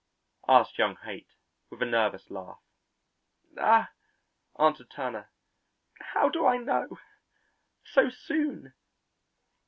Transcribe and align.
asked 0.47 0.79
young 0.79 0.95
Haight 1.03 1.27
with 1.69 1.79
a 1.83 1.85
nervous 1.85 2.31
laugh. 2.31 2.59
"Ah," 3.55 3.91
answered 4.57 4.89
Turner, 4.89 5.29
"how 5.99 6.27
do 6.27 6.43
I 6.43 6.57
know 6.57 6.97
so 7.83 8.09
soon!" 8.09 8.73